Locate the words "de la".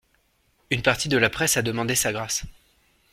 1.09-1.29